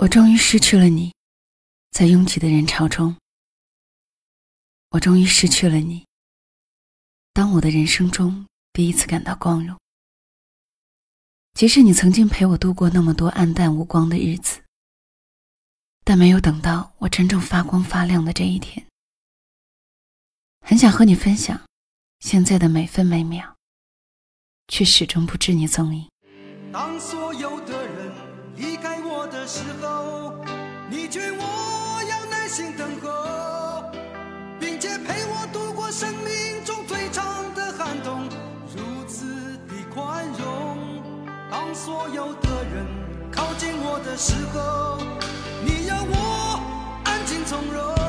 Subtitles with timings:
[0.00, 1.14] 我终于失去了你，
[1.90, 3.14] 在拥挤的人潮中。
[4.92, 6.06] 我终于失去了你。
[7.34, 9.78] 当我的人生中第一次感到光荣，
[11.52, 14.62] 即使你曾经陪我度过那么多暗淡无光的日子，
[16.02, 18.86] 但没有等到我真正发光发亮的这一天。
[20.64, 21.60] 很想和你分享
[22.20, 23.54] 现在的每分每秒，
[24.68, 26.08] 却始终不知你踪影。
[26.72, 27.59] 当所有
[29.52, 30.32] 时候，
[30.88, 33.82] 你劝我要耐心等候，
[34.60, 38.28] 并且陪我度过生命中最长的寒冬，
[38.76, 39.26] 如此
[39.66, 40.78] 的宽容。
[41.50, 42.86] 当所有的人
[43.32, 44.98] 靠近我的时候，
[45.64, 47.99] 你要我安静从容。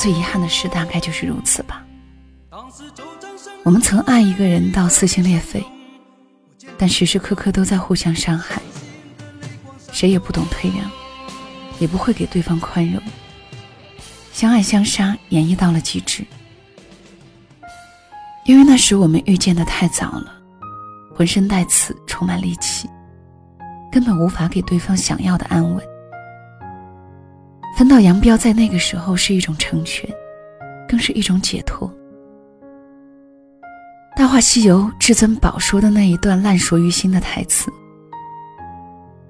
[0.00, 1.84] 最遗憾的事，大概就是如此吧。
[3.62, 5.62] 我们曾爱一个人到撕心裂肺，
[6.78, 8.62] 但时时刻刻都在互相伤害，
[9.92, 10.90] 谁也不懂退让，
[11.78, 12.98] 也不会给对方宽容，
[14.32, 16.24] 相爱相杀演绎到了极致。
[18.46, 20.32] 因为那时我们遇见的太早了，
[21.14, 22.88] 浑身带刺，充满戾气，
[23.92, 25.89] 根本无法给对方想要的安稳。
[27.80, 30.06] 分道扬镳，在那个时候是一种成全，
[30.86, 31.88] 更是一种解脱。
[34.14, 37.72] 《大话西游》至尊宝说的那一段烂熟于心的台词：“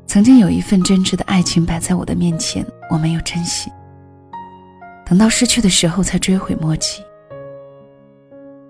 [0.05, 3.71] 曾经有一份真挚的爱情摆在我的面前，我没有珍惜，
[5.07, 7.01] 等到失去的时候才追悔莫及。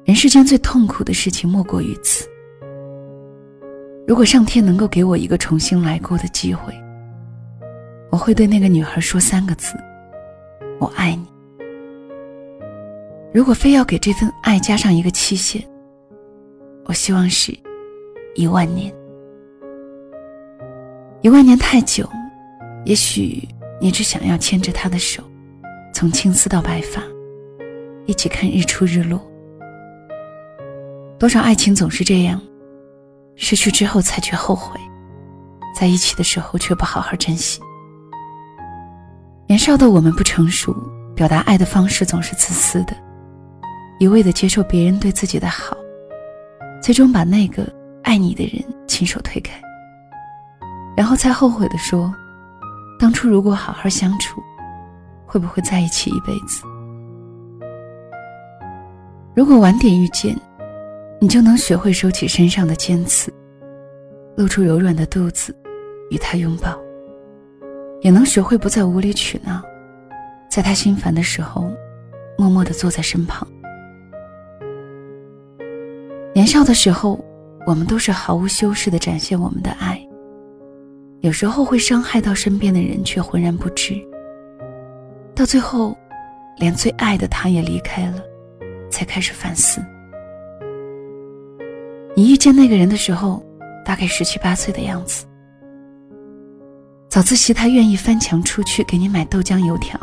[0.04, 2.28] 人世间最痛苦的事情莫过于此。
[4.06, 6.70] 如果上天能够给我一个重新来过的机会。”
[8.10, 9.74] 我会对那个女孩说三个字
[10.80, 11.26] ：“我爱你。”
[13.32, 15.64] 如果非要给这份爱加上一个期限，
[16.86, 17.56] 我希望是
[18.34, 18.92] 一万年。
[21.22, 22.08] 一万年太久，
[22.84, 23.46] 也许
[23.80, 25.22] 你只想要牵着她的手，
[25.94, 27.00] 从青丝到白发，
[28.06, 29.24] 一起看日出日落。
[31.16, 32.40] 多少爱情总是这样，
[33.36, 34.80] 失去之后才觉后悔，
[35.78, 37.60] 在一起的时候却不好好珍惜。
[39.50, 40.72] 年少的我们不成熟，
[41.12, 42.96] 表达爱的方式总是自私的，
[43.98, 45.76] 一味的接受别人对自己的好，
[46.80, 47.66] 最终把那个
[48.04, 49.60] 爱你的人亲手推开，
[50.96, 52.14] 然后才后悔的说，
[52.96, 54.40] 当初如果好好相处，
[55.26, 56.62] 会不会在一起一辈子？
[59.34, 60.38] 如果晚点遇见，
[61.20, 63.34] 你就能学会收起身上的尖刺，
[64.36, 65.52] 露出柔软的肚子，
[66.12, 66.78] 与他拥抱。
[68.02, 69.62] 也能学会不再无理取闹，
[70.50, 71.70] 在他心烦的时候，
[72.38, 73.46] 默默地坐在身旁。
[76.34, 77.22] 年少的时候，
[77.66, 80.00] 我们都是毫无修饰地展现我们的爱，
[81.20, 83.94] 有时候会伤害到身边的人，却浑然不知。
[85.34, 85.96] 到最后，
[86.56, 88.22] 连最爱的他也离开了，
[88.90, 89.84] 才开始反思。
[92.16, 93.42] 你遇见那个人的时候，
[93.84, 95.26] 大概十七八岁的样子。
[97.10, 99.98] 早自习，他愿意翻墙出去给你买豆浆油条。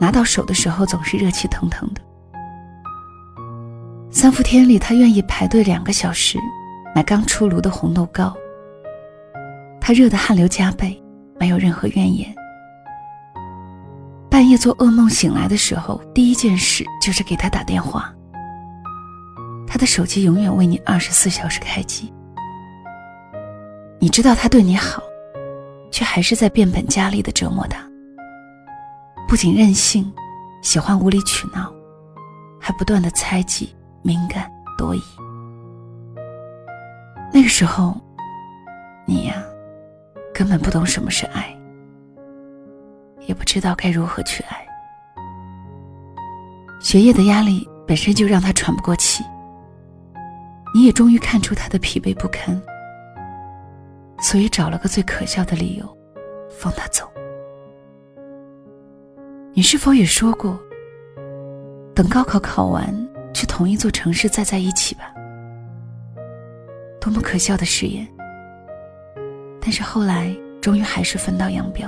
[0.00, 2.00] 拿到手的时候总是热气腾腾的。
[4.10, 6.38] 三伏天里，他愿意排队两个小时
[6.94, 8.34] 买刚出炉的红豆糕。
[9.78, 10.98] 他热得汗流浃背，
[11.38, 12.34] 没有任何怨言。
[14.30, 18.10] 半夜做噩梦醒来的时候，第一件事就是给他打电话。
[19.66, 22.10] 他的手机永远为你二十四小时开机。
[23.98, 25.02] 你知道他对你好。
[25.94, 27.78] 却还是在变本加厉的折磨他。
[29.28, 30.12] 不仅任性，
[30.60, 31.72] 喜欢无理取闹，
[32.60, 35.00] 还不断的猜忌、敏感、多疑。
[37.32, 37.96] 那个时候，
[39.06, 39.36] 你呀，
[40.34, 41.56] 根本不懂什么是爱，
[43.28, 44.66] 也不知道该如何去爱。
[46.80, 49.22] 学业的压力本身就让他喘不过气，
[50.74, 52.60] 你也终于看出他的疲惫不堪，
[54.24, 55.98] 所以找了个最可笑的理由，
[56.48, 57.06] 放他走。
[59.52, 60.58] 你是否也说过，
[61.94, 62.86] 等高考考完，
[63.34, 65.12] 去同一座城市再在一起吧？
[66.98, 68.08] 多么可笑的誓言！
[69.60, 71.86] 但是后来，终于还是分道扬镳，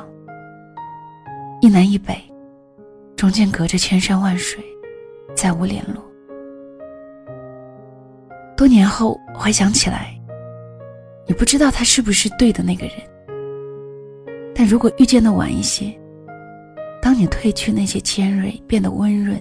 [1.62, 2.22] 一南一北，
[3.16, 4.62] 中间隔着千山万水，
[5.34, 6.04] 再无联络。
[8.54, 10.15] 多年后回想起来，
[11.26, 12.94] 你不知道他是不是对的那个人。
[14.54, 15.92] 但如果遇见的晚一些，
[17.02, 19.40] 当你褪去那些尖锐，变得温润，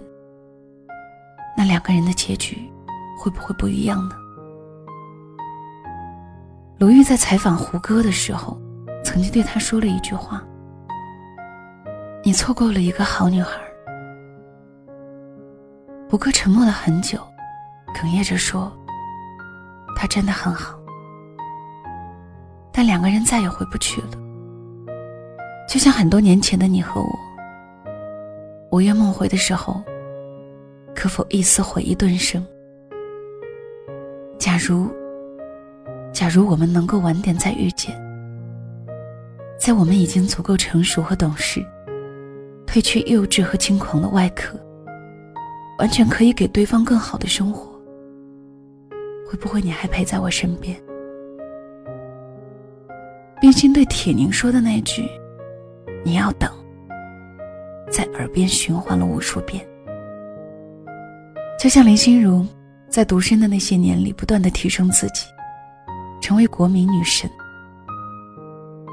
[1.56, 2.58] 那两个人的结局
[3.18, 4.16] 会不会不一样呢？
[6.80, 8.60] 鲁豫在采访胡歌的时候，
[9.04, 10.44] 曾经对他说了一句话
[12.22, 13.62] ：“你错过了一个好女孩。”
[16.10, 17.18] 胡歌沉默了很久，
[17.96, 18.72] 哽咽着说
[19.96, 20.78] ：“她真的很好。”
[22.76, 24.10] 但两个人再也回不去了，
[25.70, 27.20] 就像很多年前的你和我，
[28.72, 29.82] 午夜梦回的时候，
[30.94, 32.46] 可否一丝回忆顿生？
[34.38, 34.94] 假如。
[36.12, 37.94] 假如我们能够晚点再遇见，
[39.60, 41.62] 在我们已经足够成熟和懂事，
[42.66, 44.58] 褪去幼稚和轻狂的外壳，
[45.78, 47.70] 完全可以给对方更好的生活，
[49.30, 50.82] 会不会你还陪在我身边？
[53.40, 55.08] 冰心对铁凝说的那句
[56.04, 56.50] “你要等”，
[57.92, 59.66] 在耳边循环了无数遍，
[61.60, 62.46] 就像林心如
[62.90, 65.26] 在独身的那些年里，不断的提升自己。
[66.22, 67.30] 成为国民女神，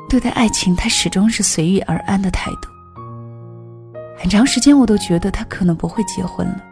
[0.06, 2.68] 对待爱情，她始终是随遇而安的态度。
[4.18, 6.62] 很长时间，我都觉得她可能不会结婚了。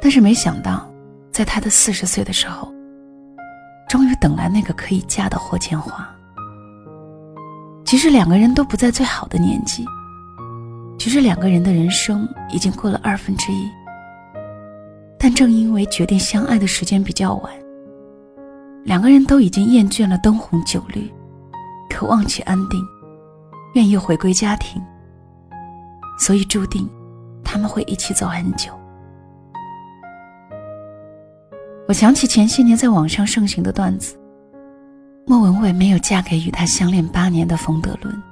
[0.00, 0.92] 但是没想到，
[1.30, 2.73] 在她的四十岁的时候，
[4.24, 6.08] 等来那个可以嫁的霍建华。
[7.84, 9.84] 其实两个人都不在最好的年纪，
[10.98, 13.70] 其实两个人的人生已经过了二分之一。
[15.18, 17.52] 但正因为决定相爱的时间比较晚。
[18.84, 21.12] 两个人都已经厌倦了灯红酒绿，
[21.90, 22.82] 渴望起安定，
[23.74, 24.82] 愿意回归家庭，
[26.18, 26.88] 所以注定
[27.44, 28.72] 他们会一起走很久。
[31.86, 34.16] 我想起前些年在网上盛行的段子：
[35.26, 38.22] 莫文蔚没有嫁给与她相恋八年的冯德伦，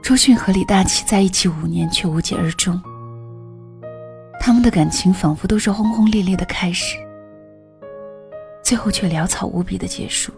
[0.00, 2.80] 周迅和李大齐在一起五年却无疾而终，
[4.38, 6.96] 他们的感情仿佛都是轰轰烈烈的开始。
[8.62, 10.32] 最后却潦草无比的结束。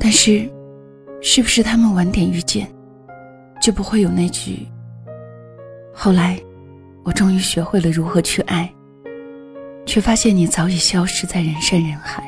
[0.00, 0.50] 但是，
[1.22, 2.68] 是不是他们晚点遇见，
[3.62, 4.66] 就不会有那句
[5.94, 6.38] “后来，
[7.04, 8.70] 我终于学会了如何去爱，
[9.88, 12.22] 却发现你早已消失在人山人海”？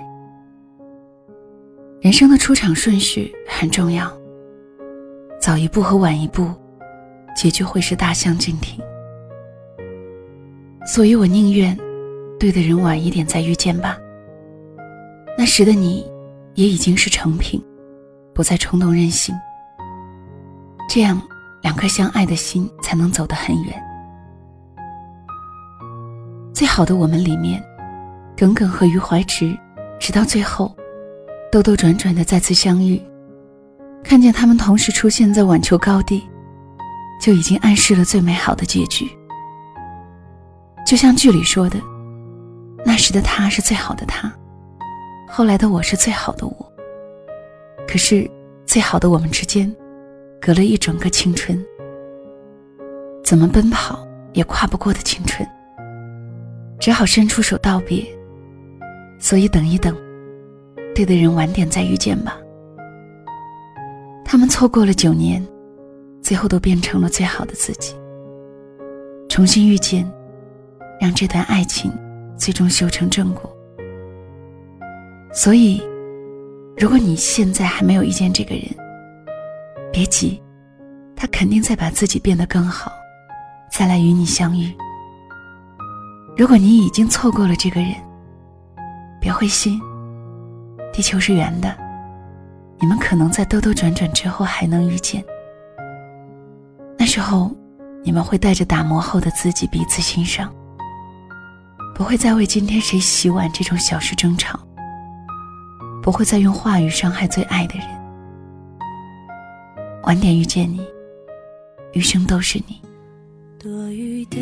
[2.03, 4.11] 人生的出场顺序很重要，
[5.39, 6.51] 早一步和晚一步，
[7.37, 8.81] 结局会是大相径庭。
[10.87, 11.79] 所以我宁愿。
[12.39, 13.99] 对的人晚一点再遇见吧。
[15.37, 16.11] 那时的你，
[16.55, 17.63] 也已经是成品，
[18.35, 19.35] 不再冲动任性。
[20.89, 21.21] 这样，
[21.61, 23.90] 两颗相爱的心才能走得很远。
[26.61, 27.65] 最好的我们里面，
[28.37, 29.57] 耿耿和余怀直，
[29.99, 30.77] 直到最后，
[31.51, 33.03] 兜兜转转的再次相遇，
[34.05, 36.23] 看见他们同时出现在晚秋高地，
[37.19, 39.09] 就已经暗示了最美好的结局。
[40.85, 41.81] 就像剧里说的。
[42.85, 44.31] 那时的他是最好的他，
[45.27, 46.73] 后来的我是最好的我。
[47.89, 48.31] 可是，
[48.67, 49.75] 最好的我们之间，
[50.39, 51.59] 隔了一整个青春，
[53.25, 55.49] 怎么奔跑也跨不过的青春，
[56.81, 58.05] 只好伸出手道别。
[59.19, 59.95] 所以，等一等，
[60.95, 62.39] 对的人晚点再遇见吧。
[64.25, 65.47] 他们错过了九年，
[66.23, 67.95] 最后都变成了最好的自己。
[69.29, 70.11] 重新遇见，
[71.01, 71.93] 让这段爱情。
[72.41, 73.55] 最终修成正果。
[75.31, 75.83] 所以，
[76.79, 78.65] 如果你现在还没有遇见这个人，
[79.93, 80.41] 别急，
[81.15, 82.91] 他肯定在把自己变得更好，
[83.71, 84.75] 再来与你相遇。
[86.37, 87.95] 如果你已经错过了这个人，
[89.21, 89.81] 别灰心，
[90.93, 91.77] 地球是圆的，
[92.79, 95.23] 你们可能在兜兜转转之后还能遇见。
[96.99, 97.55] 那时候，
[98.03, 100.51] 你们会带着打磨后的自己彼此欣赏。
[101.95, 104.59] 不会再为今天谁洗碗这种小事争吵，
[106.03, 107.87] 不会再用话语伤害最爱的人。
[110.05, 110.81] 晚点遇见你，
[111.93, 112.81] 余生都是你。
[113.59, 114.39] 多余的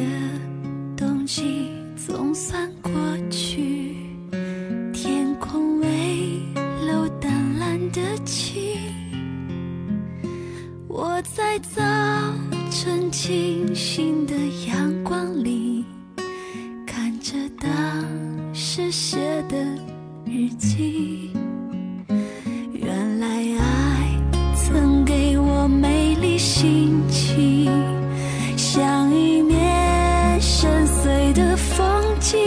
[0.99, 2.93] 冬季总算过
[3.31, 3.95] 去，
[4.93, 6.41] 天空微
[6.89, 8.53] 露淡蓝的晴。
[10.89, 11.81] 我在早
[12.73, 14.35] 晨清醒的
[14.67, 14.88] 阳
[32.19, 32.39] 风景。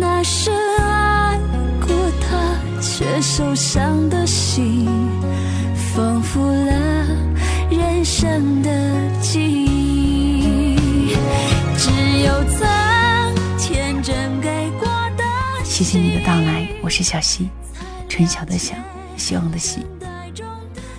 [0.00, 1.38] 那深爱
[1.80, 4.88] 过他却受伤的心，
[5.94, 7.06] 丰富了
[7.70, 8.70] 人生的
[9.20, 10.76] 记忆。
[11.76, 11.90] 只
[12.24, 12.66] 有曾
[13.58, 15.24] 天真给过的
[15.64, 17.48] 谢谢你的到来，我是小溪，
[18.08, 18.74] 春晓的晓，
[19.16, 19.84] 希望的希。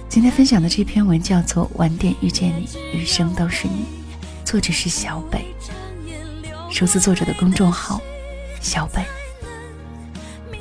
[0.07, 3.85] 今天分享的这篇文叫做《晚点遇见你，余生都是你》，
[4.47, 5.43] 作者是小北，
[6.73, 8.01] 首次作者的公众号
[8.59, 9.05] 小北。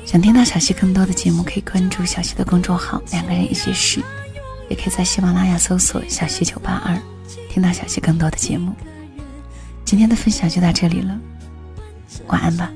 [0.05, 3.99] 想听到小溪更多的节目，可以关注小溪的公众号“两个人一些事”，
[4.69, 6.95] 也可以在喜马拉雅搜索“小溪九八二”，
[7.49, 8.75] 听到小溪更多的节目。
[9.83, 11.19] 今天的分享就到这里了，
[12.27, 12.71] 晚安吧。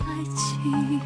[0.00, 0.99] 爱情。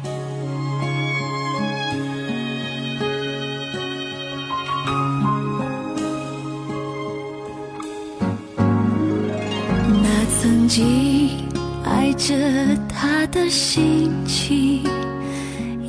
[13.49, 14.83] 心情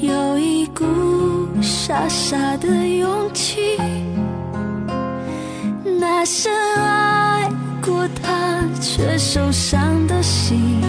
[0.01, 0.85] 有一股
[1.63, 3.79] 傻傻的勇气
[5.99, 10.81] 那深爱过他却受伤的心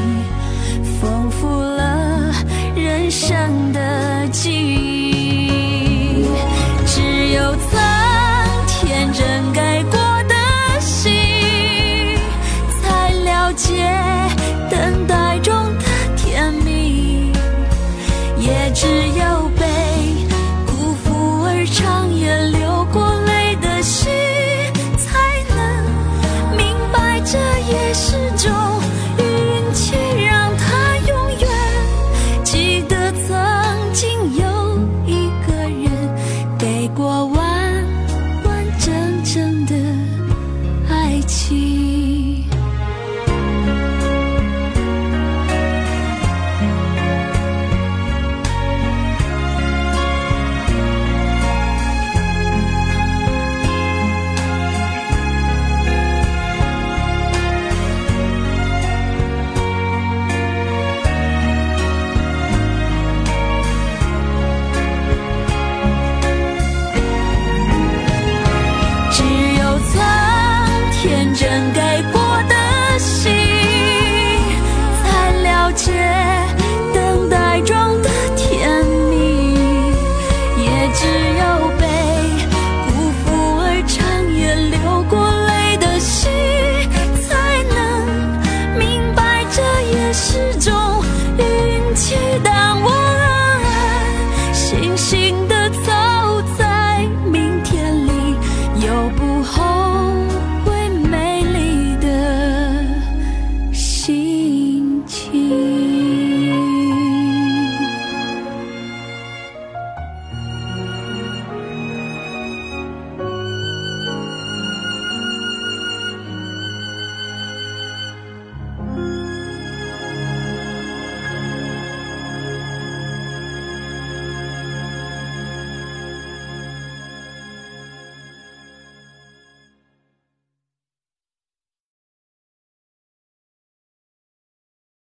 [0.99, 2.33] 丰富了
[2.75, 4.86] 人生的记忆。